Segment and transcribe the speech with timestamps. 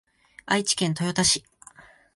[0.47, 1.45] 愛知県豊田市